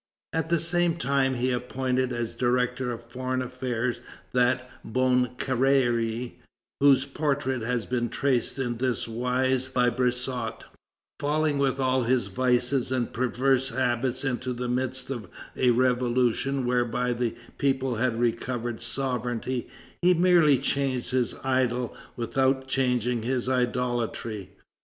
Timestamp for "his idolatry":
23.21-24.49